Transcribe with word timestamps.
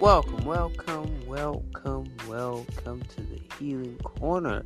Welcome, 0.00 0.44
welcome, 0.44 1.26
welcome, 1.26 2.06
welcome 2.28 3.02
to 3.02 3.20
the 3.20 3.40
Healing 3.58 3.98
Corner. 3.98 4.62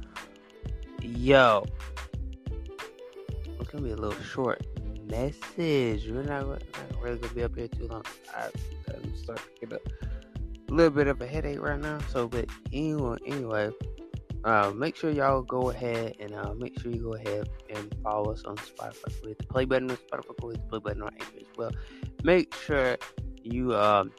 Yo, 1.01 1.65
it's 3.59 3.71
gonna 3.71 3.83
be 3.83 3.93
a 3.93 3.97
little 3.97 4.23
short 4.23 4.61
message. 5.09 6.07
We're 6.11 6.25
not, 6.25 6.47
not 6.47 6.61
really 7.01 7.17
gonna 7.17 7.33
be 7.33 7.45
up 7.45 7.57
here 7.57 7.67
too 7.67 7.89
long. 7.89 8.05
I'm 8.37 9.17
starting 9.17 9.47
to 9.59 9.67
get 9.67 9.73
a 9.73 10.73
little 10.73 10.91
bit 10.91 11.07
of 11.07 11.19
a 11.23 11.27
headache 11.27 11.62
right 11.62 11.81
now. 11.81 11.99
So, 12.11 12.29
but 12.29 12.51
anyway, 12.71 13.17
anyway, 13.25 13.71
uh, 14.45 14.71
make 14.77 14.97
sure 14.97 15.11
y'all 15.11 15.41
go 15.41 15.71
ahead 15.71 16.15
and 16.21 16.35
uh, 16.35 16.53
make 16.59 16.79
sure 16.79 16.93
you 16.93 17.01
go 17.01 17.15
ahead 17.15 17.49
and 17.75 17.95
follow 18.03 18.33
us 18.33 18.45
on 18.45 18.57
Spotify. 18.57 19.23
We 19.23 19.29
hit 19.31 19.39
the 19.39 19.47
play 19.47 19.65
button 19.65 19.91
on 19.91 19.97
Spotify. 19.97 20.47
We 20.47 20.55
hit 20.57 20.62
the 20.65 20.69
play 20.69 20.79
button 20.81 21.03
on 21.03 21.15
Anchor 21.15 21.39
as 21.41 21.57
well. 21.57 21.71
Make 22.23 22.55
sure 22.55 22.99
you 23.45 23.75
um 23.75 24.12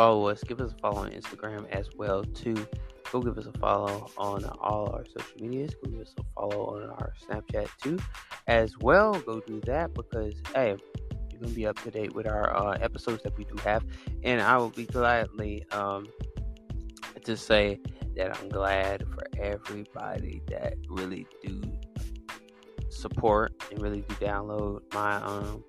follow 0.00 0.28
us. 0.28 0.42
Give 0.42 0.62
us 0.62 0.72
a 0.72 0.76
follow 0.76 1.02
on 1.02 1.10
Instagram 1.10 1.68
as 1.68 1.90
well 1.94 2.24
too. 2.24 2.66
Go 3.12 3.20
give 3.20 3.36
us 3.36 3.44
a 3.44 3.52
follow 3.58 4.10
on 4.16 4.46
all 4.58 4.88
our 4.94 5.04
social 5.04 5.38
medias. 5.38 5.74
Go 5.74 5.90
give 5.90 6.00
us 6.00 6.14
a 6.18 6.22
follow 6.34 6.74
on 6.74 6.88
our 6.88 7.12
Snapchat 7.22 7.68
too, 7.82 7.98
as 8.46 8.78
well. 8.78 9.12
Go 9.12 9.40
do 9.40 9.60
that 9.66 9.92
because 9.92 10.32
hey, 10.54 10.74
you're 11.30 11.40
gonna 11.42 11.52
be 11.52 11.66
up 11.66 11.78
to 11.82 11.90
date 11.90 12.14
with 12.14 12.26
our 12.26 12.56
uh, 12.56 12.78
episodes 12.80 13.22
that 13.24 13.36
we 13.36 13.44
do 13.44 13.54
have, 13.62 13.84
and 14.22 14.40
I 14.40 14.56
will 14.56 14.70
be 14.70 14.86
gladly 14.86 15.66
um, 15.70 16.06
to 17.22 17.36
say 17.36 17.78
that 18.16 18.38
I'm 18.38 18.48
glad 18.48 19.06
for 19.06 19.24
everybody 19.38 20.40
that 20.48 20.78
really 20.88 21.26
do 21.42 21.60
support 22.88 23.52
and 23.70 23.82
really 23.82 24.00
do 24.00 24.14
download 24.14 24.80
my 24.94 25.16
um 25.16 25.62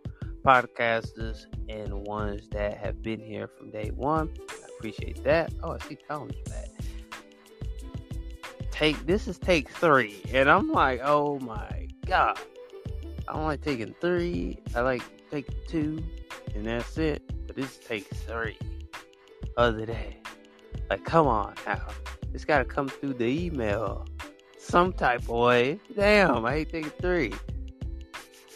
podcasters 0.43 1.45
and 1.69 2.05
ones 2.05 2.47
that 2.49 2.77
have 2.77 3.01
been 3.01 3.19
here 3.19 3.47
from 3.47 3.71
day 3.71 3.91
one. 3.95 4.29
I 4.49 4.67
appreciate 4.77 5.23
that. 5.23 5.53
Oh, 5.63 5.73
I 5.73 5.87
see 5.87 5.97
Tom's 6.07 6.35
back. 6.49 6.69
Take 8.71 9.05
this 9.05 9.27
is 9.27 9.37
take 9.37 9.69
three, 9.69 10.21
and 10.33 10.49
I'm 10.49 10.71
like, 10.71 11.01
oh 11.03 11.39
my 11.39 11.87
god. 12.05 12.39
I 13.27 13.33
don't 13.33 13.45
like 13.45 13.61
taking 13.61 13.93
three. 14.01 14.57
I 14.75 14.81
like 14.81 15.03
taking 15.29 15.55
two, 15.67 16.03
and 16.55 16.65
that's 16.65 16.97
it. 16.97 17.21
But 17.47 17.55
this 17.55 17.77
take 17.77 18.07
three 18.07 18.57
other 19.57 19.85
day. 19.85 20.17
Like, 20.89 21.05
come 21.05 21.27
on 21.27 21.53
now. 21.65 21.87
It's 22.33 22.45
got 22.45 22.59
to 22.59 22.65
come 22.65 22.89
through 22.89 23.13
the 23.15 23.25
email 23.25 24.07
some 24.57 24.93
type 24.93 25.21
of 25.23 25.29
way. 25.29 25.79
Damn, 25.95 26.45
I 26.45 26.51
hate 26.53 26.71
taking 26.71 26.91
three. 26.91 27.33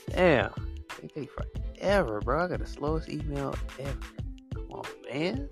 Damn, 0.10 0.52
they 1.02 1.08
take 1.08 1.32
forever 1.32 1.65
ever, 1.86 2.20
bro. 2.22 2.44
I 2.44 2.48
got 2.48 2.60
the 2.60 2.66
slowest 2.66 3.10
email 3.10 3.56
ever. 3.80 3.98
Come 4.54 4.72
on, 4.72 4.86
man. 5.12 5.50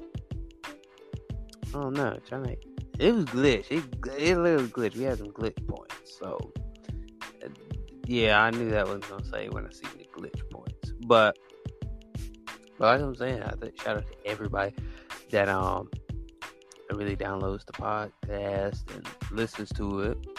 I 1.67 1.71
don't 1.71 1.93
know. 1.93 2.17
Trying 2.27 2.43
to, 2.43 2.57
it 2.99 3.13
was 3.13 3.25
glitch. 3.25 3.71
It 3.71 3.83
it 4.17 4.37
literally 4.37 4.67
glitch. 4.67 4.95
We 4.95 5.03
had 5.03 5.19
some 5.19 5.27
glitch 5.27 5.65
points. 5.67 6.17
So 6.19 6.51
uh, 7.43 7.49
yeah, 8.05 8.41
I 8.41 8.51
knew 8.51 8.69
that 8.69 8.87
was 8.87 8.99
gonna 9.05 9.25
say 9.25 9.49
when 9.49 9.65
I 9.65 9.71
see 9.71 9.87
the 9.97 10.05
glitch 10.19 10.41
points. 10.51 10.91
But 11.05 11.37
but 12.77 12.87
like 12.87 13.01
I'm 13.01 13.15
saying, 13.15 13.41
I 13.43 13.51
think 13.51 13.81
shout 13.81 13.97
out 13.97 14.05
to 14.07 14.27
everybody 14.27 14.75
that 15.31 15.49
um 15.49 15.89
really 16.91 17.15
downloads 17.15 17.65
the 17.65 17.73
podcast 17.73 18.83
and 18.95 19.07
listens 19.31 19.69
to 19.73 20.01
it 20.01 20.32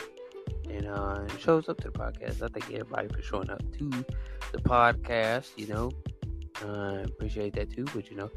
and 0.70 0.86
uh, 0.86 1.26
shows 1.38 1.68
up 1.68 1.78
to 1.82 1.90
the 1.90 1.98
podcast. 1.98 2.42
I 2.42 2.48
thank 2.48 2.72
everybody 2.72 3.08
for 3.08 3.22
showing 3.22 3.50
up 3.50 3.62
to 3.78 3.90
the 4.52 4.58
podcast. 4.58 5.50
You 5.56 5.66
know, 5.68 5.90
uh, 6.64 7.02
appreciate 7.04 7.54
that 7.54 7.70
too. 7.70 7.84
But 7.94 8.10
you 8.10 8.16
know, 8.16 8.30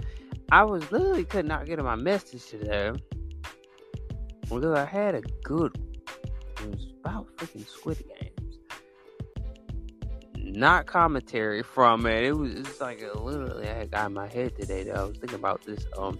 I 0.51 0.63
was 0.63 0.91
literally 0.91 1.25
could 1.25 1.45
not 1.45 1.65
get 1.65 1.79
in 1.79 1.85
my 1.85 1.95
message 1.95 2.45
today 2.45 2.91
because 4.41 4.77
I 4.77 4.85
had 4.85 5.15
a 5.15 5.21
good. 5.43 5.77
It 6.63 6.71
was 6.71 6.87
about 7.01 7.27
freaking 7.37 7.67
Squid 7.67 8.03
Games, 8.19 8.57
not 10.35 10.85
commentary 10.87 11.61
from 11.63 12.05
it. 12.05 12.23
It 12.23 12.37
was 12.37 12.55
it's 12.55 12.81
like 12.81 13.01
literally 13.15 13.67
I 13.69 13.73
had 13.73 13.91
got 13.91 14.07
in 14.07 14.13
my 14.13 14.27
head 14.27 14.55
today 14.55 14.83
that 14.83 14.97
I 14.97 15.03
was 15.03 15.17
thinking 15.17 15.39
about 15.39 15.63
this 15.65 15.85
um 15.97 16.19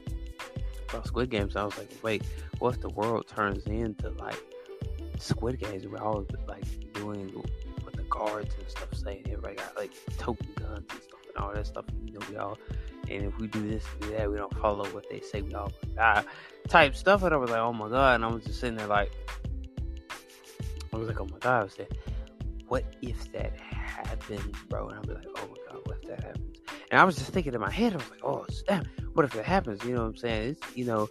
about 0.89 1.07
Squid 1.07 1.29
Games. 1.29 1.55
I 1.55 1.63
was 1.63 1.77
like, 1.77 1.89
wait, 2.03 2.23
what 2.59 2.75
if 2.75 2.81
the 2.81 2.89
world 2.89 3.27
turns 3.27 3.65
into 3.65 4.09
like 4.11 4.41
Squid 5.19 5.59
Games? 5.59 5.87
We're 5.87 6.01
all 6.01 6.25
like 6.47 6.63
doing 6.93 7.31
with 7.85 7.95
the 7.95 8.03
guards 8.03 8.53
and 8.57 8.69
stuff 8.69 8.93
saying 8.93 9.23
everybody 9.25 9.55
got 9.55 9.75
like 9.75 9.91
token 10.17 10.47
guns 10.55 10.85
and 10.89 11.01
stuff 11.01 11.19
and 11.27 11.43
all 11.43 11.53
that 11.53 11.67
stuff. 11.67 11.85
You 12.05 12.13
know, 12.13 12.25
we 12.29 12.37
all, 12.37 12.57
and 13.09 13.23
if 13.23 13.37
we 13.37 13.47
do 13.47 13.67
this 13.67 13.83
and 13.93 14.01
do 14.01 14.17
that, 14.17 14.29
we 14.29 14.37
don't 14.37 14.55
follow 14.59 14.85
what 14.89 15.05
they 15.09 15.21
say, 15.21 15.41
we 15.41 15.53
all 15.53 15.71
die 15.95 16.23
type 16.67 16.95
stuff. 16.95 17.23
And 17.23 17.33
I 17.33 17.37
was 17.37 17.49
like, 17.49 17.59
oh 17.59 17.73
my 17.73 17.89
god. 17.89 18.15
And 18.15 18.25
I 18.25 18.27
was 18.27 18.43
just 18.43 18.59
sitting 18.59 18.77
there 18.77 18.87
like, 18.87 19.11
I 20.93 20.97
was 20.97 21.07
like, 21.07 21.19
oh 21.19 21.25
my 21.25 21.37
god. 21.39 21.61
I 21.61 21.63
was 21.63 21.73
saying, 21.73 21.89
what 22.67 22.83
if 23.01 23.31
that 23.31 23.57
happens, 23.59 24.55
bro? 24.69 24.89
And 24.89 24.97
I'll 24.97 25.03
be 25.03 25.13
like, 25.13 25.27
oh 25.35 25.47
my 25.47 25.71
god, 25.71 25.81
what 25.85 25.97
if 26.01 26.09
that 26.09 26.23
happens? 26.23 26.59
And 26.91 26.99
I 26.99 27.03
was 27.03 27.15
just 27.15 27.31
thinking 27.31 27.53
in 27.53 27.59
my 27.59 27.71
head, 27.71 27.93
I 27.93 27.97
was 27.97 28.09
like, 28.09 28.23
oh, 28.23 28.45
damn, 28.67 28.85
what 29.13 29.25
if 29.25 29.35
it 29.35 29.45
happens? 29.45 29.83
You 29.83 29.95
know 29.95 30.01
what 30.01 30.07
I'm 30.07 30.17
saying? 30.17 30.49
It's, 30.49 30.77
you 30.77 30.85
know, 30.85 31.09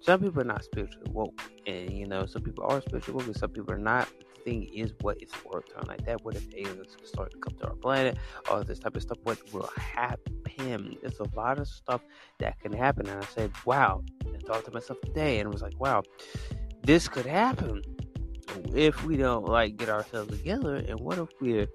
some 0.00 0.20
people 0.20 0.40
are 0.40 0.44
not 0.44 0.64
spiritually 0.64 1.10
woke, 1.10 1.40
and 1.66 1.90
you 1.92 2.06
know, 2.06 2.26
some 2.26 2.42
people 2.42 2.64
are 2.64 2.80
spiritually 2.80 3.18
woke, 3.18 3.26
and 3.26 3.36
some 3.36 3.50
people 3.50 3.72
are 3.72 3.78
not 3.78 4.08
The 4.44 4.50
thing 4.50 4.68
is 4.74 4.92
what 5.00 5.22
is 5.22 5.30
worked 5.44 5.72
on 5.76 5.86
like 5.86 6.04
that. 6.06 6.24
What 6.24 6.36
if 6.36 6.46
aliens 6.54 6.96
start 7.04 7.32
to 7.32 7.38
come 7.38 7.54
to 7.58 7.68
our 7.68 7.74
planet? 7.74 8.16
All 8.50 8.62
this 8.62 8.78
type 8.78 8.96
of 8.96 9.02
stuff. 9.02 9.18
What 9.22 9.38
will 9.52 9.70
happen? 9.76 10.96
There's 11.00 11.18
a 11.20 11.26
lot 11.34 11.58
of 11.58 11.66
stuff 11.68 12.02
that 12.38 12.60
can 12.60 12.72
happen. 12.72 13.08
And 13.08 13.22
I 13.22 13.26
said, 13.26 13.50
wow. 13.64 14.02
I 14.26 14.38
thought 14.46 14.64
to 14.66 14.70
myself 14.72 15.00
today 15.00 15.38
and 15.38 15.50
was 15.50 15.62
like, 15.62 15.78
wow, 15.80 16.02
this 16.82 17.08
could 17.08 17.24
happen 17.24 17.82
if 18.74 19.02
we 19.04 19.16
don't 19.16 19.46
like 19.46 19.78
get 19.78 19.88
ourselves 19.88 20.30
together. 20.30 20.76
And 20.76 21.00
what 21.00 21.18
if 21.18 21.28
we're 21.40 21.66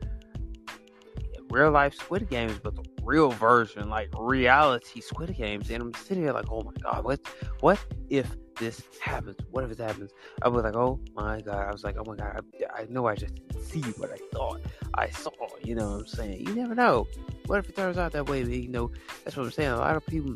real 1.50 1.72
life 1.72 1.96
Squid 1.96 2.30
Games, 2.30 2.60
but 2.62 2.76
the 2.76 2.84
real 3.06 3.30
version, 3.30 3.90
like 3.90 4.10
reality 4.18 5.02
Squid 5.02 5.36
Games? 5.36 5.70
And 5.70 5.82
I'm 5.82 5.94
sitting 5.94 6.24
there 6.24 6.34
like, 6.34 6.52
oh 6.52 6.64
my 6.64 6.72
god, 6.82 7.04
what? 7.04 7.20
What 7.62 7.80
if 8.10 8.36
this 8.56 8.82
happens? 9.02 9.38
What 9.52 9.64
if 9.64 9.70
this 9.70 9.80
happens? 9.80 10.12
I 10.42 10.48
was 10.48 10.64
like, 10.64 10.76
oh 10.76 11.00
my 11.14 11.42
god. 11.42 11.68
I 11.68 11.72
was 11.72 11.84
like, 11.84 11.96
oh 11.98 12.04
my 12.06 12.16
god. 12.16 12.44
I, 12.76 12.82
I 12.82 12.86
know 12.90 13.08
I 13.08 13.16
just 13.16 13.34
see 13.62 13.82
what 13.98 14.12
I 14.12 14.18
thought 14.34 14.62
I 14.96 15.10
saw. 15.10 15.32
You 15.64 15.76
know 15.76 15.92
what 15.92 16.00
I'm 16.02 16.08
saying? 16.08 16.48
You 16.48 16.56
never 16.56 16.76
know. 16.76 17.08
What 17.48 17.60
if 17.60 17.70
it 17.70 17.76
turns 17.76 17.98
out 17.98 18.12
that 18.14 18.28
way? 18.30 18.44
You 18.44 18.70
know, 18.70 18.92
that's 19.24 19.36
what 19.38 19.46
I'm 19.46 19.52
saying. 19.52 19.72
A 19.72 19.78
lot 19.78 19.96
of 19.96 20.06
people 20.06 20.36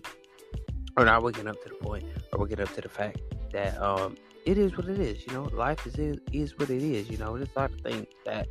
are 0.98 1.06
not 1.06 1.24
waking 1.24 1.48
up 1.48 1.62
to 1.64 1.70
the 1.70 1.76
point 1.76 2.04
or 2.34 2.40
waking 2.40 2.62
up 2.62 2.74
to 2.76 2.82
the 2.82 2.90
fact 2.90 3.22
that 3.52 3.82
um 3.82 4.16
it 4.46 4.58
is 4.58 4.76
what 4.76 4.88
it 4.88 5.00
is. 5.00 5.26
You 5.28 5.34
know, 5.34 5.44
life 5.54 5.86
is 5.86 6.20
is 6.32 6.58
what 6.58 6.70
it 6.70 6.82
is. 6.82 7.10
You 7.10 7.18
know, 7.18 7.38
there's 7.38 7.50
a 7.56 7.60
lot 7.60 7.72
of 7.72 7.82
things 7.82 8.08
that 8.26 8.48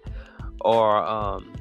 are 0.62 1.06
um 1.06 1.52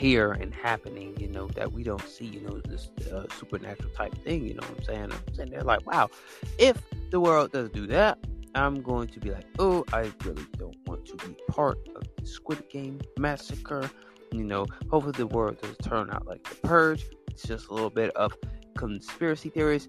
here 0.00 0.32
and 0.32 0.54
happening, 0.54 1.14
you 1.20 1.28
know, 1.28 1.46
that 1.48 1.70
we 1.70 1.82
don't 1.82 2.08
see, 2.08 2.24
you 2.24 2.40
know, 2.40 2.58
this 2.60 2.88
uh, 3.12 3.24
supernatural 3.38 3.90
type 3.90 4.14
thing, 4.24 4.46
you 4.46 4.54
know 4.54 4.66
what 4.66 4.78
I'm 4.78 4.84
saying? 4.84 5.12
I'm 5.12 5.34
saying 5.34 5.50
they're 5.50 5.60
like, 5.60 5.86
wow, 5.86 6.08
if 6.58 6.82
the 7.10 7.20
world 7.20 7.52
does 7.52 7.68
do 7.68 7.86
that, 7.88 8.18
I'm 8.54 8.80
going 8.80 9.08
to 9.08 9.20
be 9.20 9.30
like, 9.30 9.44
oh, 9.58 9.84
I 9.92 10.10
really 10.24 10.46
don't 10.56 10.76
want 10.86 11.04
to 11.04 11.16
be 11.28 11.36
part 11.50 11.78
of 11.94 12.02
the 12.16 12.26
Squid 12.26 12.68
Game 12.70 12.98
massacre. 13.18 13.90
You 14.32 14.44
know, 14.44 14.66
hopefully 14.90 15.12
the 15.16 15.26
world 15.26 15.60
does 15.60 15.76
turn 15.82 16.10
out 16.10 16.26
like 16.26 16.48
the 16.48 16.56
Purge. 16.66 17.04
It's 17.30 17.42
just 17.42 17.68
a 17.68 17.74
little 17.74 17.90
bit 17.90 18.10
of 18.16 18.32
conspiracy 18.78 19.50
theories. 19.50 19.86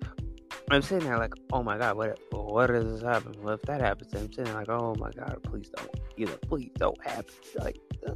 I'm 0.69 0.81
sitting 0.81 1.07
there 1.07 1.17
like, 1.17 1.33
oh 1.53 1.63
my 1.63 1.77
god, 1.77 1.95
what 1.95 2.19
what 2.31 2.67
does 2.67 2.91
this 2.91 3.01
happen? 3.01 3.33
What 3.41 3.53
if 3.53 3.61
that 3.63 3.81
happens? 3.81 4.13
I'm 4.13 4.31
sitting 4.31 4.45
there 4.45 4.55
like, 4.55 4.69
oh 4.69 4.93
my 4.95 5.11
god, 5.11 5.39
please 5.43 5.69
don't, 5.75 5.89
you 6.17 6.25
know, 6.25 6.37
please 6.47 6.71
don't 6.77 7.01
happen. 7.05 7.33
Like, 7.55 7.77
uh, 8.07 8.13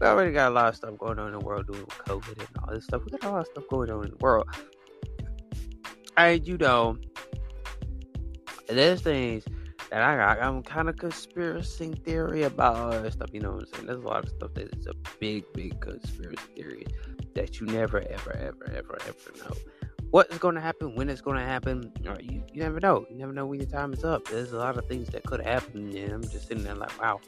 we 0.00 0.06
already 0.06 0.32
got 0.32 0.50
a 0.50 0.54
lot 0.54 0.68
of 0.68 0.76
stuff 0.76 0.96
going 0.98 1.18
on 1.18 1.28
in 1.28 1.38
the 1.38 1.44
world 1.44 1.66
doing 1.66 1.84
COVID 2.06 2.38
and 2.38 2.48
all 2.62 2.74
this 2.74 2.84
stuff. 2.84 3.02
We 3.04 3.10
got 3.18 3.24
a 3.24 3.30
lot 3.30 3.40
of 3.40 3.46
stuff 3.46 3.64
going 3.68 3.90
on 3.90 4.04
in 4.04 4.10
the 4.10 4.16
world. 4.16 4.48
And 6.16 6.46
you 6.46 6.58
know, 6.58 6.96
there's 8.68 9.00
things 9.00 9.44
that 9.90 10.02
I 10.02 10.16
got. 10.16 10.42
I'm 10.42 10.62
kind 10.62 10.88
of 10.88 10.96
conspiracy 10.96 11.94
theory 12.04 12.42
about 12.42 12.76
all 12.76 12.90
that 12.90 13.12
stuff. 13.12 13.30
You 13.32 13.40
know 13.40 13.52
what 13.52 13.62
I'm 13.62 13.74
saying? 13.74 13.86
There's 13.86 14.04
a 14.04 14.06
lot 14.06 14.24
of 14.24 14.30
stuff 14.30 14.54
that 14.54 14.74
is 14.74 14.86
a 14.86 14.94
big, 15.18 15.44
big 15.54 15.80
conspiracy 15.80 16.42
theory 16.54 16.86
that 17.34 17.60
you 17.60 17.66
never, 17.66 18.00
ever, 18.00 18.32
ever, 18.32 18.72
ever, 18.74 18.98
ever 19.06 19.38
know. 19.38 19.56
what 20.10 20.30
is 20.32 20.38
going 20.38 20.54
to 20.54 20.60
happen, 20.60 20.94
when 20.94 21.08
it's 21.08 21.20
going 21.20 21.38
to 21.38 21.44
happen, 21.44 21.92
you, 22.02 22.42
you 22.52 22.62
never 22.62 22.80
know. 22.80 23.06
You 23.10 23.16
never 23.16 23.32
know 23.32 23.46
when 23.46 23.60
your 23.60 23.68
time 23.68 23.92
is 23.92 24.04
up. 24.04 24.26
There's 24.28 24.52
a 24.52 24.58
lot 24.58 24.78
of 24.78 24.86
things 24.86 25.08
that 25.08 25.24
could 25.24 25.40
happen, 25.40 25.94
and 25.96 26.12
I'm 26.12 26.22
just 26.22 26.48
sitting 26.48 26.64
there 26.64 26.74
like, 26.74 27.00
wow, 27.00 27.20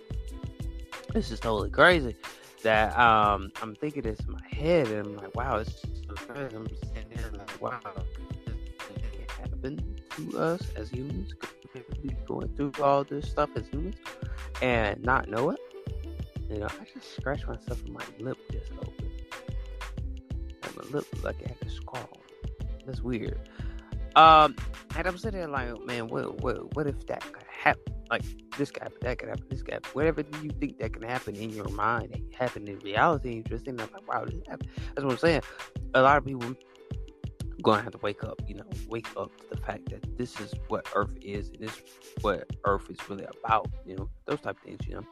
this 1.12 1.30
is 1.30 1.40
totally 1.40 1.70
crazy. 1.70 2.16
That 2.62 2.96
um, 2.98 3.52
I'm 3.62 3.74
thinking 3.74 4.02
this 4.02 4.20
in 4.20 4.32
my 4.32 4.46
head, 4.50 4.88
and 4.88 5.06
I'm 5.06 5.16
like, 5.16 5.34
wow, 5.34 5.56
it's 5.56 5.80
so 5.80 6.14
crazy. 6.14 6.56
I'm 6.56 6.68
sitting 6.68 7.10
there 7.14 7.30
like, 7.32 7.60
wow, 7.60 7.80
this 7.94 8.20
happen 9.60 9.96
to 10.16 10.38
us 10.38 10.62
as 10.76 10.90
humans? 10.90 11.34
Be 12.02 12.10
going 12.26 12.48
through 12.56 12.72
all 12.82 13.04
this 13.04 13.30
stuff 13.30 13.50
as 13.56 13.66
humans 13.68 13.96
and 14.60 15.02
not 15.02 15.28
know 15.28 15.50
it? 15.50 15.60
You 16.50 16.58
know, 16.58 16.66
I 16.66 16.84
just 16.92 17.16
scratched 17.16 17.46
myself 17.46 17.82
and 17.84 17.94
my 17.94 18.02
lip 18.18 18.38
just 18.50 18.72
open. 18.72 19.10
And 20.62 20.76
my 20.76 20.82
lip 20.90 21.06
like 21.22 21.40
it 21.40 21.48
had 21.48 21.68
a 21.68 21.70
scar 21.70 22.08
That's 22.86 23.00
weird. 23.00 23.38
Um, 24.16 24.56
and 24.96 25.06
I'm 25.06 25.16
sitting 25.16 25.38
there 25.38 25.48
like, 25.48 25.80
man, 25.84 26.08
what, 26.08 26.40
what, 26.42 26.74
what 26.74 26.86
if 26.86 27.06
that? 27.06 27.24
Like 28.10 28.22
this 28.56 28.70
guy, 28.70 28.88
that 29.02 29.18
could 29.18 29.28
happen, 29.28 29.44
this 29.48 29.62
guy, 29.62 29.78
whatever 29.92 30.24
you 30.42 30.50
think 30.50 30.78
that 30.78 30.92
can 30.92 31.02
happen 31.02 31.36
in 31.36 31.50
your 31.50 31.68
mind, 31.68 32.12
it 32.12 32.34
happened 32.34 32.68
in 32.68 32.78
reality, 32.80 33.34
you're 33.34 33.44
just 33.44 33.64
thinking 33.64 33.86
like, 33.92 34.08
wow, 34.08 34.24
this 34.24 34.34
happened. 34.48 34.68
That's 34.94 35.04
what 35.04 35.12
I'm 35.12 35.18
saying. 35.18 35.42
A 35.94 36.02
lot 36.02 36.16
of 36.18 36.24
people 36.24 36.54
gonna 37.62 37.82
have 37.82 37.92
to 37.92 37.98
wake 37.98 38.24
up, 38.24 38.40
you 38.46 38.54
know, 38.54 38.64
wake 38.88 39.08
up 39.16 39.36
to 39.36 39.44
the 39.50 39.56
fact 39.58 39.90
that 39.90 40.16
this 40.16 40.40
is 40.40 40.54
what 40.68 40.88
Earth 40.94 41.14
is 41.20 41.48
and 41.50 41.60
this 41.60 41.72
is 41.72 41.82
what 42.22 42.48
Earth 42.64 42.90
is 42.90 42.98
really 43.08 43.26
about, 43.44 43.68
you 43.84 43.96
know, 43.96 44.08
those 44.26 44.40
type 44.40 44.56
of 44.56 44.62
things, 44.62 44.80
you 44.86 44.94
know. 44.94 45.04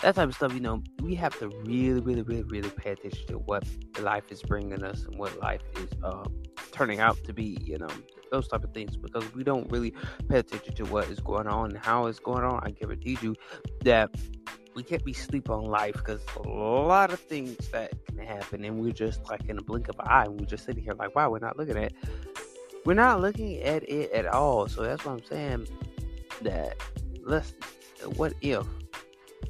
That 0.00 0.14
type 0.14 0.28
of 0.28 0.34
stuff, 0.34 0.54
you 0.54 0.60
know, 0.60 0.82
we 1.02 1.14
have 1.16 1.38
to 1.40 1.48
really, 1.64 2.00
really, 2.00 2.22
really, 2.22 2.44
really 2.44 2.70
pay 2.70 2.92
attention 2.92 3.26
to 3.28 3.38
what 3.38 3.64
life 4.00 4.30
is 4.30 4.42
bringing 4.42 4.82
us 4.82 5.04
and 5.04 5.18
what 5.18 5.38
life 5.40 5.62
is 5.76 5.90
uh, 6.02 6.24
turning 6.72 7.00
out 7.00 7.22
to 7.24 7.32
be, 7.32 7.58
you 7.60 7.78
know, 7.78 7.88
those 8.30 8.48
type 8.48 8.64
of 8.64 8.72
things 8.72 8.96
because 8.96 9.24
we 9.34 9.44
don't 9.44 9.70
really 9.70 9.94
pay 10.28 10.38
attention 10.38 10.74
to 10.76 10.84
what 10.84 11.08
is 11.08 11.20
going 11.20 11.46
on 11.46 11.70
and 11.70 11.78
how 11.78 12.06
it's 12.06 12.18
going 12.18 12.44
on. 12.44 12.60
I 12.64 12.70
guarantee 12.70 13.18
you 13.20 13.34
that 13.82 14.10
we 14.74 14.82
can't 14.84 15.04
be 15.04 15.12
sleep 15.12 15.50
on 15.50 15.64
life 15.64 15.94
because 15.94 16.20
a 16.36 16.48
lot 16.48 17.12
of 17.12 17.18
things 17.18 17.68
that 17.70 17.92
can 18.06 18.18
happen 18.18 18.64
and 18.64 18.78
we're 18.78 18.92
just 18.92 19.28
like 19.28 19.44
in 19.48 19.58
a 19.58 19.62
blink 19.62 19.88
of 19.88 19.98
an 19.98 20.06
eye 20.08 20.24
and 20.24 20.38
we're 20.38 20.46
just 20.46 20.64
sitting 20.64 20.84
here 20.84 20.94
like 20.94 21.12
wow 21.16 21.28
we're 21.28 21.40
not 21.40 21.58
looking 21.58 21.76
at 21.76 21.92
we're 22.84 22.94
not 22.94 23.20
looking 23.20 23.60
at 23.60 23.82
it 23.88 24.12
at 24.12 24.26
all. 24.26 24.68
So 24.68 24.82
that's 24.82 25.04
what 25.04 25.12
i'm 25.12 25.24
saying 25.24 25.66
that 26.42 26.76
let's 27.24 27.54
what 28.14 28.32
if 28.40 28.64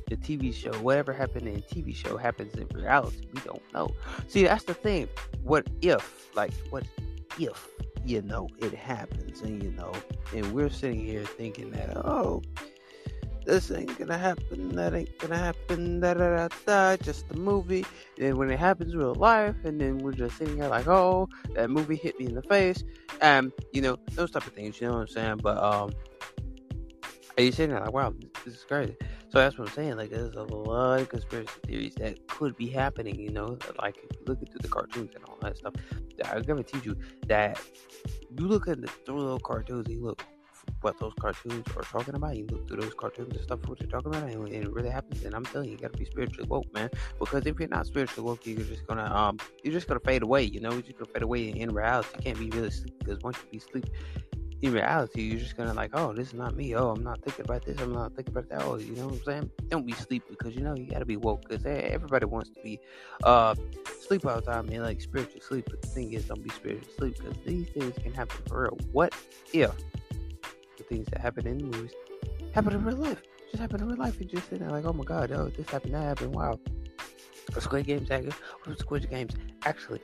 the 0.08 0.16
tv 0.16 0.54
show 0.54 0.72
whatever 0.78 1.12
happened 1.12 1.46
in 1.46 1.60
tv 1.62 1.94
show 1.94 2.16
happens 2.16 2.54
in 2.54 2.66
reality? 2.74 3.28
We 3.34 3.40
don't 3.42 3.62
know. 3.74 3.90
See 4.28 4.44
that's 4.44 4.64
the 4.64 4.74
thing. 4.74 5.08
What 5.42 5.66
if 5.82 6.30
like 6.34 6.52
what 6.70 6.84
if 7.38 7.68
you 8.08 8.22
know 8.22 8.48
it 8.58 8.72
happens 8.74 9.42
and 9.42 9.62
you 9.62 9.70
know 9.72 9.92
and 10.34 10.52
we're 10.52 10.70
sitting 10.70 11.04
here 11.04 11.24
thinking 11.24 11.70
that 11.70 11.96
oh 11.96 12.42
this 13.48 13.70
ain't 13.70 13.98
gonna 13.98 14.18
happen, 14.18 14.76
that 14.76 14.92
ain't 14.92 15.16
gonna 15.18 15.38
happen, 15.38 16.00
da 16.00 16.12
da 16.12 16.36
da 16.36 16.48
da, 16.66 16.96
just 17.02 17.24
a 17.30 17.34
movie. 17.34 17.86
And 18.20 18.36
when 18.36 18.50
it 18.50 18.58
happens 18.58 18.94
real 18.94 19.14
life, 19.14 19.56
and 19.64 19.80
then 19.80 19.98
we're 19.98 20.12
just 20.12 20.36
sitting 20.36 20.56
here 20.56 20.68
like, 20.68 20.86
oh, 20.86 21.30
that 21.54 21.70
movie 21.70 21.96
hit 21.96 22.20
me 22.20 22.26
in 22.26 22.34
the 22.34 22.42
face, 22.42 22.84
and 23.22 23.50
you 23.72 23.80
know, 23.80 23.96
those 24.12 24.32
type 24.32 24.46
of 24.46 24.52
things, 24.52 24.78
you 24.78 24.86
know 24.86 24.94
what 24.94 25.00
I'm 25.00 25.08
saying? 25.08 25.40
But, 25.42 25.56
um, 25.62 25.92
are 27.38 27.42
you 27.42 27.50
sitting 27.50 27.70
there 27.74 27.80
like, 27.80 27.94
wow, 27.94 28.12
this 28.44 28.54
is 28.54 28.64
crazy? 28.64 28.96
So 29.30 29.38
that's 29.38 29.56
what 29.56 29.68
I'm 29.68 29.74
saying. 29.74 29.96
Like, 29.96 30.10
there's 30.10 30.34
a 30.34 30.42
lot 30.42 31.00
of 31.00 31.08
conspiracy 31.08 31.50
theories 31.64 31.94
that 31.96 32.26
could 32.28 32.54
be 32.56 32.68
happening, 32.68 33.18
you 33.18 33.30
know, 33.30 33.56
like 33.78 33.96
looking 34.26 34.46
into 34.46 34.58
the 34.58 34.68
cartoons 34.68 35.14
and 35.14 35.24
all 35.24 35.38
that 35.40 35.56
stuff. 35.56 35.72
I'm 36.24 36.42
gonna 36.42 36.62
teach 36.62 36.84
you 36.84 36.96
that 37.28 37.60
you 38.36 38.46
look 38.46 38.68
at 38.68 38.78
the 38.80 39.12
little 39.12 39.40
cartoons, 39.40 39.88
you 39.88 40.02
look 40.02 40.24
what 40.80 40.98
those 40.98 41.12
cartoons 41.18 41.64
are 41.76 41.82
talking 41.82 42.14
about. 42.14 42.36
You 42.36 42.46
look 42.46 42.68
through 42.68 42.82
those 42.82 42.94
cartoons 42.94 43.34
and 43.34 43.42
stuff, 43.42 43.60
for 43.62 43.70
what 43.70 43.78
they're 43.78 43.88
talking 43.88 44.14
about, 44.14 44.28
and, 44.28 44.48
and 44.48 44.64
it 44.64 44.72
really 44.72 44.90
happens. 44.90 45.24
And 45.24 45.34
I'm 45.34 45.44
telling 45.44 45.68
you, 45.68 45.72
you 45.72 45.78
gotta 45.78 45.96
be 45.96 46.04
spiritually 46.04 46.48
woke, 46.48 46.72
man. 46.72 46.90
Because 47.18 47.46
if 47.46 47.58
you're 47.58 47.68
not 47.68 47.86
spiritually 47.86 48.28
woke, 48.28 48.46
you're 48.46 48.58
just 48.58 48.86
gonna 48.86 49.12
um, 49.14 49.38
you're 49.62 49.72
just 49.72 49.88
gonna 49.88 50.00
fade 50.00 50.22
away. 50.22 50.44
You 50.44 50.60
know, 50.60 50.70
you're 50.72 50.82
just 50.82 50.98
gonna 50.98 51.10
fade 51.12 51.22
away 51.22 51.48
in 51.48 51.74
reality. 51.74 52.08
You 52.16 52.22
can't 52.22 52.38
be 52.38 52.50
really 52.50 52.70
sleep 52.70 52.98
because 52.98 53.20
once 53.22 53.38
you 53.38 53.50
be 53.50 53.58
sleep 53.58 53.86
in 54.60 54.72
reality, 54.72 55.22
you're 55.22 55.38
just 55.38 55.56
gonna 55.56 55.74
like, 55.74 55.90
oh, 55.94 56.12
this 56.12 56.28
is 56.28 56.34
not 56.34 56.56
me. 56.56 56.74
Oh, 56.74 56.90
I'm 56.90 57.02
not 57.02 57.22
thinking 57.22 57.44
about 57.44 57.64
this. 57.64 57.80
I'm 57.80 57.92
not 57.92 58.14
thinking 58.14 58.36
about 58.36 58.48
that. 58.48 58.62
Oh, 58.62 58.76
you 58.76 58.94
know 58.96 59.06
what 59.06 59.14
I'm 59.14 59.24
saying? 59.24 59.50
Don't 59.68 59.86
be 59.86 59.92
sleep 59.92 60.24
because 60.28 60.54
you 60.54 60.62
know 60.62 60.74
you 60.74 60.86
gotta 60.86 61.06
be 61.06 61.16
woke 61.16 61.48
because 61.48 61.64
everybody 61.64 62.26
wants 62.26 62.50
to 62.50 62.60
be 62.62 62.80
uh 63.22 63.54
sleep 64.06 64.26
all 64.26 64.36
the 64.36 64.42
time 64.42 64.68
and 64.68 64.82
like 64.82 65.00
spiritual 65.00 65.40
sleep. 65.40 65.66
But 65.70 65.82
the 65.82 65.88
thing 65.88 66.12
is, 66.12 66.24
don't 66.24 66.42
be 66.42 66.50
spiritual 66.50 66.88
sleep 66.98 67.16
because 67.18 67.36
these 67.46 67.68
things 67.68 67.94
can 68.02 68.12
happen 68.12 68.36
for 68.48 68.62
real. 68.62 68.78
What 68.92 69.14
if 69.52 69.72
the 70.76 70.84
things 70.84 71.06
that 71.10 71.20
happen 71.20 71.46
in 71.46 71.58
the 71.58 71.64
movies 71.64 71.92
happen 72.52 72.72
in 72.72 72.84
real 72.84 72.96
life. 72.96 73.22
Just 73.50 73.60
happen 73.60 73.80
in 73.80 73.88
real 73.88 73.98
life. 73.98 74.20
And 74.20 74.28
just 74.28 74.44
sitting 74.44 74.66
there 74.66 74.70
like, 74.70 74.84
oh 74.84 74.92
my 74.92 75.04
god, 75.04 75.30
oh 75.32 75.48
this 75.48 75.68
happened, 75.70 75.94
that 75.94 76.02
happened. 76.02 76.34
Wow. 76.34 76.58
A 77.56 77.60
Squid 77.60 77.86
Games 77.86 78.08
if 78.10 78.78
Squid 78.78 79.08
Games 79.08 79.34
actually 79.64 80.00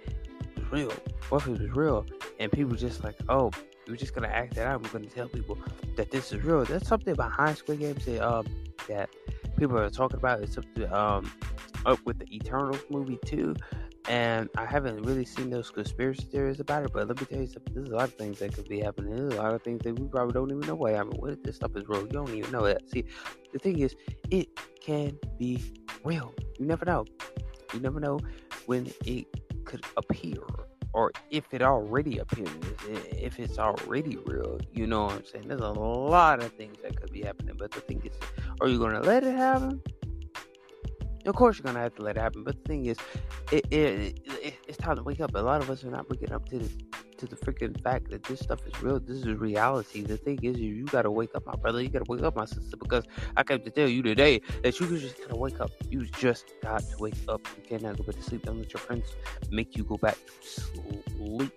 was 0.56 0.70
real? 0.70 0.92
What 1.28 1.42
if 1.42 1.48
it 1.48 1.60
was 1.60 1.70
real? 1.70 2.06
And 2.38 2.50
people 2.50 2.76
just 2.76 3.04
like, 3.04 3.16
oh, 3.28 3.50
we're 3.88 3.96
just 3.96 4.14
gonna 4.14 4.28
act 4.28 4.54
that 4.54 4.66
out. 4.66 4.82
We're 4.82 4.90
gonna 4.90 5.06
tell 5.06 5.28
people 5.28 5.58
that 5.96 6.10
this 6.10 6.32
is 6.32 6.42
real. 6.42 6.64
There's 6.64 6.86
something 6.86 7.14
behind 7.14 7.56
Squid 7.58 7.80
Games 7.80 8.04
that 8.06 8.20
um 8.20 8.46
that 8.88 9.10
people 9.56 9.78
are 9.78 9.90
talking 9.90 10.18
about. 10.18 10.42
It's 10.42 10.54
something 10.54 10.90
um 10.92 11.30
up 11.86 11.98
with 12.04 12.18
the 12.18 12.34
Eternals 12.34 12.80
movie 12.90 13.18
too. 13.24 13.54
And 14.06 14.50
I 14.58 14.66
haven't 14.66 15.02
really 15.02 15.24
seen 15.24 15.48
those 15.48 15.70
conspiracy 15.70 16.24
theories 16.24 16.60
about 16.60 16.84
it, 16.84 16.92
but 16.92 17.08
let 17.08 17.18
me 17.18 17.26
tell 17.26 17.40
you 17.40 17.46
something. 17.46 17.72
There's 17.72 17.88
a 17.88 17.96
lot 17.96 18.08
of 18.08 18.14
things 18.14 18.38
that 18.40 18.52
could 18.54 18.68
be 18.68 18.80
happening. 18.80 19.16
There's 19.16 19.34
a 19.34 19.42
lot 19.42 19.54
of 19.54 19.62
things 19.62 19.82
that 19.82 19.98
we 19.98 20.06
probably 20.08 20.34
don't 20.34 20.50
even 20.50 20.60
know 20.60 20.74
what 20.74 20.92
happened. 20.94 21.20
What 21.20 21.30
if 21.32 21.42
this 21.42 21.56
stuff 21.56 21.74
is 21.74 21.88
real? 21.88 22.02
You 22.02 22.08
don't 22.08 22.28
even 22.34 22.52
know 22.52 22.64
that. 22.64 22.88
See, 22.90 23.06
the 23.54 23.58
thing 23.58 23.78
is, 23.78 23.96
it 24.30 24.48
can 24.82 25.18
be 25.38 25.62
real. 26.04 26.34
You 26.58 26.66
never 26.66 26.84
know. 26.84 27.06
You 27.72 27.80
never 27.80 27.98
know 27.98 28.20
when 28.66 28.92
it 29.06 29.26
could 29.64 29.82
appear 29.96 30.42
or 30.94 31.10
if 31.30 31.52
it 31.52 31.60
already 31.60 32.18
appears, 32.18 32.48
if 32.88 33.40
it's 33.40 33.58
already 33.58 34.16
real, 34.26 34.60
you 34.72 34.86
know 34.86 35.06
what 35.06 35.14
I'm 35.16 35.24
saying? 35.26 35.48
There's 35.48 35.60
a 35.60 35.68
lot 35.68 36.42
of 36.42 36.52
things 36.52 36.76
that 36.82 36.98
could 36.98 37.12
be 37.12 37.22
happening, 37.22 37.56
but 37.58 37.72
the 37.72 37.80
thing 37.80 38.00
is, 38.04 38.12
are 38.60 38.68
you 38.68 38.78
gonna 38.78 39.00
let 39.00 39.24
it 39.24 39.34
happen? 39.34 39.82
Of 41.26 41.34
course, 41.34 41.58
you're 41.58 41.64
gonna 41.64 41.80
have 41.80 41.96
to 41.96 42.02
let 42.02 42.16
it 42.16 42.20
happen. 42.20 42.44
But 42.44 42.62
the 42.62 42.68
thing 42.68 42.86
is, 42.86 42.96
it, 43.50 43.66
it, 43.72 44.20
it, 44.24 44.54
it's 44.68 44.78
time 44.78 44.96
to 44.96 45.02
wake 45.02 45.20
up. 45.20 45.34
A 45.34 45.38
lot 45.38 45.60
of 45.60 45.68
us 45.68 45.82
are 45.82 45.90
not 45.90 46.08
waking 46.08 46.32
up 46.32 46.48
to 46.50 46.58
this, 46.60 46.76
to 47.26 47.34
the 47.34 47.36
freaking 47.44 47.80
fact 47.82 48.10
that 48.10 48.22
this 48.24 48.40
stuff 48.40 48.66
is 48.66 48.82
real. 48.82 49.00
This 49.00 49.18
is 49.18 49.26
reality. 49.26 50.02
The 50.02 50.16
thing 50.16 50.38
is, 50.42 50.58
you, 50.58 50.74
you 50.74 50.84
gotta 50.84 51.10
wake 51.10 51.34
up, 51.34 51.46
my 51.46 51.56
brother. 51.56 51.82
You 51.82 51.88
gotta 51.88 52.04
wake 52.08 52.22
up, 52.22 52.36
my 52.36 52.44
sister, 52.44 52.76
because 52.76 53.04
I 53.36 53.42
came 53.42 53.60
to 53.60 53.70
tell 53.70 53.88
you 53.88 54.02
today 54.02 54.40
that 54.62 54.78
you 54.78 54.98
just 54.98 55.20
gotta 55.20 55.36
wake 55.36 55.60
up. 55.60 55.70
You 55.90 56.04
just 56.06 56.52
got 56.62 56.80
to 56.80 56.96
wake 56.98 57.14
up. 57.28 57.46
You 57.56 57.78
cannot 57.78 57.96
go 57.96 58.04
back 58.04 58.16
to 58.16 58.22
sleep. 58.22 58.42
Don't 58.42 58.58
let 58.58 58.72
your 58.72 58.80
friends 58.80 59.14
make 59.50 59.76
you 59.76 59.84
go 59.84 59.96
back 59.96 60.16
to 60.42 60.62
sleep 61.10 61.52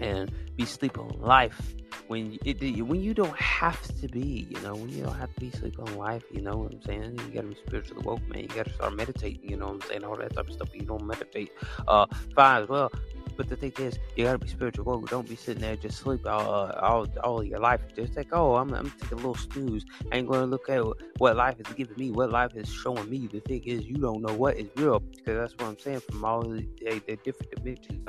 and 0.00 0.30
be 0.56 0.64
sleep 0.64 0.98
on 0.98 1.20
life 1.20 1.74
when 2.08 2.38
it, 2.44 2.60
when 2.86 3.00
you 3.00 3.14
don't 3.14 3.36
have 3.36 3.80
to 4.00 4.08
be, 4.08 4.46
you 4.50 4.60
know, 4.60 4.74
when 4.74 4.90
you 4.90 5.04
don't 5.04 5.14
have 5.14 5.32
to 5.34 5.40
be 5.40 5.50
sleep 5.50 5.78
on 5.78 5.96
life, 5.96 6.22
you 6.30 6.42
know 6.42 6.56
what 6.58 6.72
I'm 6.72 6.82
saying? 6.82 7.18
You 7.18 7.34
gotta 7.34 7.48
be 7.48 7.56
spiritually 7.66 8.02
woke, 8.04 8.26
man. 8.28 8.42
You 8.42 8.48
gotta 8.48 8.72
start 8.72 8.94
meditating, 8.94 9.48
you 9.48 9.56
know 9.56 9.66
what 9.66 9.74
I'm 9.74 9.80
saying? 9.82 10.04
All 10.04 10.16
that 10.16 10.34
type 10.34 10.48
of 10.48 10.54
stuff. 10.54 10.68
You 10.74 10.82
don't 10.82 11.06
meditate, 11.06 11.50
uh, 11.88 12.06
fine 12.34 12.62
as 12.62 12.68
well. 12.68 12.92
But 13.36 13.48
the 13.48 13.56
thing 13.56 13.72
is, 13.78 13.98
you 14.16 14.24
gotta 14.24 14.38
be 14.38 14.48
spiritual 14.48 14.84
woke. 14.84 15.10
Don't 15.10 15.28
be 15.28 15.36
sitting 15.36 15.62
there 15.62 15.76
just 15.76 15.98
sleep 15.98 16.26
all 16.26 16.54
uh, 16.54 16.78
all 16.80 17.06
all 17.22 17.42
your 17.42 17.60
life. 17.60 17.80
Just 17.94 18.16
like, 18.16 18.28
oh, 18.32 18.56
I'm 18.56 18.72
I'm 18.74 18.90
taking 18.90 19.12
a 19.12 19.16
little 19.16 19.34
snooze. 19.34 19.84
I 20.12 20.18
ain't 20.18 20.28
gonna 20.28 20.46
look 20.46 20.68
at 20.68 20.82
what 21.18 21.36
life 21.36 21.56
is 21.58 21.72
giving 21.74 21.96
me, 21.96 22.10
what 22.10 22.30
life 22.30 22.52
is 22.54 22.68
showing 22.68 23.08
me. 23.08 23.26
The 23.26 23.40
thing 23.40 23.62
is, 23.64 23.84
you 23.84 23.96
don't 23.96 24.22
know 24.22 24.34
what 24.34 24.56
is 24.56 24.68
real 24.76 25.00
because 25.00 25.36
that's 25.38 25.52
what 25.54 25.68
I'm 25.68 25.78
saying. 25.78 26.00
From 26.00 26.24
all 26.24 26.42
the, 26.42 26.66
the, 26.80 27.02
the 27.06 27.16
different 27.16 27.50
dimensions, 27.54 28.08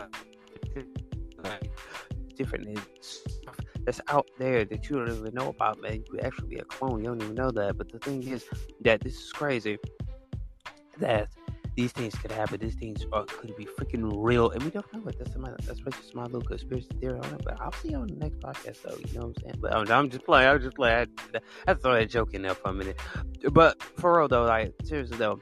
like, 1.44 1.70
different 2.36 2.80
stuff 3.02 3.56
that's 3.86 4.02
out 4.08 4.28
there 4.38 4.66
that 4.66 4.90
you 4.90 4.98
don't 4.98 5.12
even 5.12 5.34
know 5.34 5.50
about, 5.50 5.82
man. 5.82 6.04
You 6.12 6.20
actually 6.20 6.50
be 6.50 6.58
a 6.58 6.66
clone. 6.66 7.00
You 7.00 7.10
don't 7.10 7.22
even 7.22 7.36
know 7.36 7.52
that. 7.52 7.78
But 7.78 7.92
the 7.92 8.00
thing 8.00 8.24
is 8.28 8.46
that 8.82 9.02
this 9.02 9.16
is 9.16 9.32
crazy. 9.32 9.78
That 10.98 11.30
these 11.76 11.92
things 11.92 12.16
could 12.16 12.32
happen. 12.32 12.60
These 12.60 12.76
things 12.76 13.06
are, 13.12 13.26
could 13.26 13.56
be 13.56 13.66
freaking 13.66 14.12
real, 14.16 14.50
and 14.52 14.64
we 14.64 14.70
don't 14.70 14.92
know 14.94 15.06
it. 15.08 15.18
That's 15.18 15.36
my 15.36 15.52
that's 15.66 15.80
just 15.80 16.16
my 16.16 16.24
little 16.24 16.42
conspiracy 16.42 16.88
theory 17.00 17.20
on 17.20 17.26
it. 17.26 17.42
But 17.44 17.60
I'll 17.62 17.72
see 17.74 17.90
you 17.90 17.98
on 17.98 18.08
the 18.08 18.16
next 18.16 18.40
podcast, 18.40 18.82
though. 18.84 18.96
You 18.98 19.20
know 19.20 19.28
what 19.28 19.38
I'm 19.38 19.44
saying? 19.44 19.56
But 19.60 19.76
I'm, 19.76 19.92
I'm 19.92 20.10
just 20.10 20.26
playing. 20.26 20.50
I'm 20.50 20.62
just 20.62 20.76
playing. 20.76 20.96
I, 20.96 21.06
thought 21.32 21.44
I 21.68 21.74
throw 21.74 21.94
that 21.94 22.10
joke 22.10 22.34
in 22.34 22.42
there 22.42 22.56
for 22.56 22.70
a 22.70 22.74
minute. 22.74 23.00
But 23.52 23.82
for 23.98 24.18
real 24.18 24.28
though, 24.28 24.46
like 24.46 24.74
seriously 24.84 25.18
though, 25.18 25.42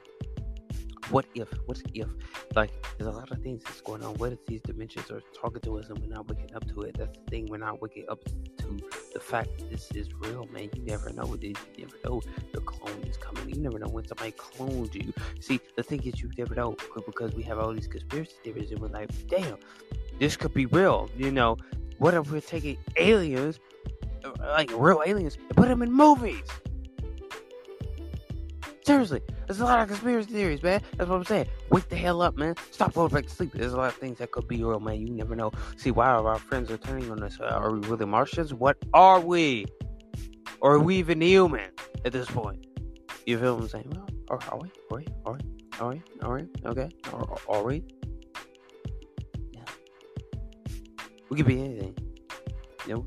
what 1.10 1.26
if? 1.34 1.48
What 1.66 1.82
if? 1.94 2.08
Like, 2.54 2.70
there's 2.98 3.12
a 3.12 3.16
lot 3.16 3.30
of 3.30 3.38
things 3.42 3.62
that's 3.64 3.80
going 3.80 4.02
on. 4.02 4.14
What 4.14 4.32
if 4.32 4.44
these 4.46 4.62
dimensions 4.62 5.10
are 5.10 5.20
talking 5.34 5.60
to 5.62 5.78
us 5.78 5.88
and 5.88 5.98
we're 5.98 6.14
not 6.14 6.28
waking 6.28 6.54
up 6.54 6.66
to 6.68 6.80
it? 6.82 6.96
That's 6.98 7.16
the 7.18 7.30
thing. 7.30 7.46
We're 7.50 7.58
not 7.58 7.82
waking 7.82 8.06
up 8.08 8.24
to 8.24 8.78
the 9.14 9.20
fact 9.20 9.56
that 9.56 9.70
this 9.70 9.90
is 9.92 10.12
real, 10.18 10.46
man. 10.52 10.68
You 10.74 10.82
never 10.82 11.10
know. 11.10 11.36
You 11.40 11.54
never 11.78 11.96
know 12.04 12.20
your 12.52 12.62
clone 12.62 13.02
is 13.04 13.16
coming. 13.16 13.48
You 13.48 13.60
never 13.62 13.78
know 13.78 13.88
when 13.88 14.06
somebody 14.06 14.32
cloned 14.32 14.94
you. 14.94 15.12
See, 15.40 15.60
the 15.76 15.82
thing 15.82 16.02
is, 16.02 16.20
you 16.20 16.30
never 16.36 16.54
know 16.54 16.76
because 17.06 17.32
we 17.32 17.44
have 17.44 17.58
all 17.58 17.72
these 17.72 17.86
conspiracy 17.86 18.34
theories 18.42 18.72
and 18.72 18.80
we're 18.80 18.88
like, 18.88 19.10
damn, 19.28 19.56
this 20.18 20.36
could 20.36 20.52
be 20.52 20.66
real. 20.66 21.08
You 21.16 21.30
know, 21.30 21.56
what 21.98 22.12
if 22.14 22.30
we're 22.30 22.40
taking 22.40 22.76
aliens, 22.96 23.60
uh, 24.24 24.30
like 24.40 24.70
real 24.74 25.02
aliens, 25.06 25.38
and 25.48 25.56
put 25.56 25.68
them 25.68 25.80
in 25.80 25.92
movies? 25.92 26.42
Seriously, 28.84 29.22
there's 29.46 29.60
a 29.60 29.64
lot 29.64 29.80
of 29.80 29.88
conspiracy 29.88 30.30
theories, 30.30 30.62
man. 30.62 30.82
That's 30.98 31.08
what 31.08 31.16
I'm 31.16 31.24
saying. 31.24 31.46
Wake 31.70 31.88
the 31.88 31.96
hell 31.96 32.20
up, 32.20 32.36
man. 32.36 32.54
Stop 32.70 32.92
going 32.92 33.10
back 33.10 33.24
to 33.24 33.30
sleep. 33.30 33.52
There's 33.52 33.72
a 33.72 33.78
lot 33.78 33.88
of 33.88 33.94
things 33.94 34.18
that 34.18 34.30
could 34.30 34.46
be 34.46 34.62
real, 34.62 34.78
man. 34.78 35.00
You 35.00 35.10
never 35.10 35.34
know. 35.34 35.52
See, 35.78 35.90
why 35.90 36.08
are 36.08 36.26
our 36.28 36.38
friends 36.38 36.70
are 36.70 36.76
turning 36.76 37.10
on 37.10 37.22
us? 37.22 37.40
Are 37.40 37.72
we 37.72 37.78
really 37.88 38.04
Martians? 38.04 38.52
What 38.52 38.76
are 38.92 39.20
we? 39.20 39.64
Or 40.60 40.74
are 40.74 40.78
we 40.78 40.96
even 40.96 41.22
human 41.22 41.70
at 42.04 42.12
this 42.12 42.28
point? 42.28 42.66
You 43.24 43.38
feel 43.38 43.54
what 43.54 43.62
I'm 43.62 43.68
saying? 43.70 43.90
Well, 43.90 44.06
are, 44.28 44.38
are 44.50 44.58
we? 44.58 44.68
Are 44.90 44.98
we? 44.98 45.06
Are 45.24 45.32
we? 45.32 45.40
Are 45.80 45.88
we? 45.88 46.02
Are 46.20 46.34
we? 46.34 46.48
Okay. 46.66 46.88
Are, 47.10 47.38
are 47.48 47.62
we? 47.62 47.84
Yeah. 49.52 49.64
We 51.30 51.38
could 51.38 51.46
be 51.46 51.58
anything. 51.58 51.96
You 52.86 52.94
know? 52.94 53.06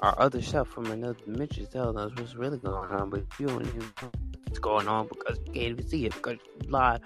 Our 0.00 0.20
other 0.20 0.42
self 0.42 0.68
from 0.68 0.90
another 0.90 1.16
dimension 1.24 1.66
telling 1.72 1.96
us 1.96 2.12
what's 2.16 2.34
really 2.34 2.58
going 2.58 2.90
on, 2.90 3.08
but 3.08 3.24
you 3.38 3.46
don't 3.46 3.66
even 3.66 3.80
know 4.02 4.10
what's 4.56 4.86
going 4.86 4.88
on 4.88 5.08
because 5.08 5.38
you 5.46 5.52
can't 5.52 5.66
even 5.66 5.86
see 5.86 6.06
it 6.06 6.14
because 6.14 6.38
you 6.62 6.70
lie 6.70 6.98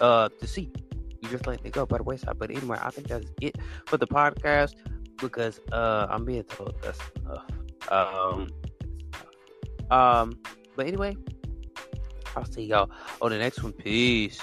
uh, 0.00 0.28
to 0.28 0.46
see. 0.46 0.70
You 1.22 1.28
just 1.28 1.46
let 1.46 1.64
it 1.64 1.72
go 1.72 1.86
by 1.86 1.98
the 1.98 2.04
wayside. 2.04 2.38
But 2.38 2.50
anyway, 2.50 2.78
I 2.80 2.90
think 2.90 3.08
that's 3.08 3.30
it 3.40 3.56
for 3.86 3.96
the 3.96 4.06
podcast 4.06 4.74
because 5.18 5.60
uh, 5.72 6.06
I'm 6.10 6.24
being 6.24 6.44
told 6.44 6.74
that's 6.82 7.00
enough. 7.16 7.46
Um, 7.90 8.48
um, 9.90 10.38
but 10.76 10.86
anyway, 10.86 11.16
I'll 12.36 12.44
see 12.44 12.64
y'all 12.64 12.90
on 13.20 13.30
the 13.30 13.38
next 13.38 13.62
one. 13.62 13.72
Peace. 13.72 14.40